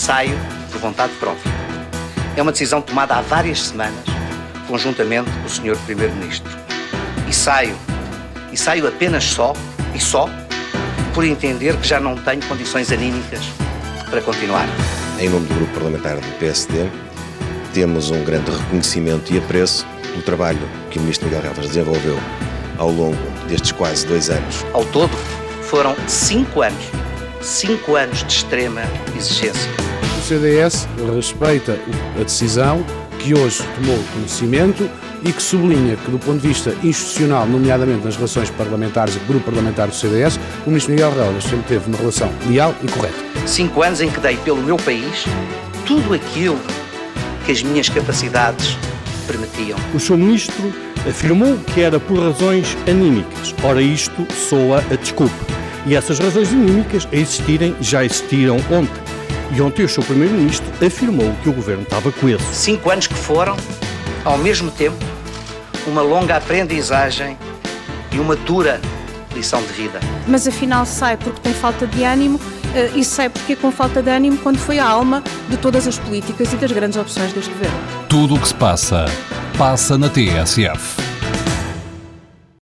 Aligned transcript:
saio 0.00 0.34
por 0.72 0.80
vontade 0.80 1.12
própria. 1.20 1.52
É 2.34 2.40
uma 2.40 2.52
decisão 2.52 2.80
tomada 2.80 3.16
há 3.16 3.20
várias 3.20 3.60
semanas, 3.60 4.02
conjuntamente 4.66 5.30
com 5.30 5.44
o 5.44 5.48
Sr. 5.48 5.76
Primeiro-Ministro. 5.84 6.50
E 7.28 7.34
saio, 7.34 7.76
e 8.50 8.56
saio 8.56 8.88
apenas 8.88 9.24
só, 9.24 9.52
e 9.94 10.00
só, 10.00 10.26
por 11.12 11.22
entender 11.22 11.76
que 11.76 11.86
já 11.86 12.00
não 12.00 12.16
tenho 12.16 12.42
condições 12.46 12.90
anímicas 12.90 13.42
para 14.08 14.22
continuar. 14.22 14.66
Em 15.18 15.28
nome 15.28 15.46
do 15.46 15.54
Grupo 15.54 15.74
Parlamentar 15.74 16.16
do 16.16 16.38
PSD, 16.38 16.88
temos 17.74 18.10
um 18.10 18.24
grande 18.24 18.50
reconhecimento 18.50 19.34
e 19.34 19.38
apreço 19.38 19.86
do 20.16 20.22
trabalho 20.22 20.66
que 20.90 20.98
o 20.98 21.02
Ministro 21.02 21.26
Miguel 21.26 21.42
Relvas 21.42 21.66
desenvolveu 21.68 22.18
ao 22.78 22.90
longo 22.90 23.18
destes 23.46 23.72
quase 23.72 24.06
dois 24.06 24.30
anos. 24.30 24.64
Ao 24.72 24.84
todo, 24.86 25.14
foram 25.62 25.94
cinco 26.08 26.62
anos, 26.62 26.86
cinco 27.40 27.96
anos 27.96 28.22
de 28.24 28.32
extrema 28.32 28.82
exigência. 29.16 29.70
O 30.18 30.22
CDS 30.22 30.86
respeita 31.14 31.78
a 32.18 32.22
decisão 32.22 32.84
que 33.18 33.34
hoje 33.34 33.62
tomou 33.76 33.98
conhecimento 34.14 34.88
e 35.22 35.32
que 35.32 35.42
sublinha 35.42 35.96
que, 35.96 36.10
do 36.10 36.18
ponto 36.18 36.40
de 36.40 36.48
vista 36.48 36.74
institucional, 36.82 37.46
nomeadamente 37.46 38.04
nas 38.04 38.16
relações 38.16 38.50
parlamentares 38.50 39.14
do 39.14 39.26
grupo 39.26 39.46
parlamentar 39.46 39.88
do 39.88 39.94
CDS, 39.94 40.38
o 40.66 40.70
Ministro 40.70 40.92
Miguel 40.92 41.12
Relvas 41.12 41.44
sempre 41.44 41.64
teve 41.66 41.88
uma 41.88 41.98
relação 41.98 42.30
leal 42.48 42.74
e 42.82 42.88
correta. 42.88 43.16
Cinco 43.46 43.82
anos 43.82 44.00
em 44.00 44.10
que 44.10 44.20
dei 44.20 44.36
pelo 44.38 44.62
meu 44.62 44.76
país 44.76 45.24
tudo 45.86 46.14
aquilo 46.14 46.58
que 47.44 47.52
as 47.52 47.62
minhas 47.62 47.88
capacidades 47.88 48.76
permitiam. 49.26 49.78
O 49.94 50.00
Sr. 50.00 50.16
Ministro 50.16 50.72
afirmou 51.08 51.58
que 51.74 51.80
era 51.80 51.98
por 51.98 52.18
razões 52.18 52.76
anímicas. 52.88 53.54
Ora, 53.62 53.82
isto 53.82 54.26
soa 54.32 54.84
a 54.90 54.96
desculpa. 54.96 55.34
E 55.86 55.94
essas 55.94 56.18
razões 56.18 56.52
anímicas 56.52 57.08
a 57.10 57.16
existirem 57.16 57.74
já 57.80 58.04
existiram 58.04 58.56
ontem. 58.70 59.02
E 59.52 59.60
ontem 59.60 59.84
o 59.84 59.88
Sr. 59.88 60.04
Primeiro-Ministro 60.04 60.66
afirmou 60.84 61.34
que 61.42 61.48
o 61.48 61.52
Governo 61.52 61.82
estava 61.82 62.12
coeso. 62.12 62.44
Cinco 62.52 62.90
anos 62.90 63.06
que 63.06 63.14
foram, 63.14 63.56
ao 64.24 64.38
mesmo 64.38 64.70
tempo, 64.70 64.96
uma 65.86 66.02
longa 66.02 66.36
aprendizagem 66.36 67.36
e 68.12 68.18
uma 68.18 68.36
dura 68.36 68.80
lição 69.34 69.60
de 69.62 69.72
vida. 69.72 70.00
Mas 70.26 70.46
afinal 70.46 70.84
sai 70.84 71.16
porque 71.16 71.40
tem 71.40 71.54
falta 71.54 71.86
de 71.86 72.04
ânimo 72.04 72.40
eh, 72.74 72.90
e 72.94 73.04
sai 73.04 73.28
porque 73.28 73.56
com 73.56 73.72
falta 73.72 74.02
de 74.02 74.10
ânimo 74.10 74.38
quando 74.38 74.58
foi 74.58 74.78
a 74.78 74.86
alma 74.86 75.22
de 75.48 75.56
todas 75.56 75.86
as 75.86 75.98
políticas 75.98 76.52
e 76.52 76.56
das 76.56 76.70
grandes 76.70 76.98
opções 76.98 77.32
deste 77.32 77.50
governo. 77.50 77.78
Tudo 78.08 78.34
o 78.34 78.40
que 78.40 78.48
se 78.48 78.54
passa, 78.54 79.06
passa 79.56 79.96
na 79.96 80.08
TSF. 80.08 81.09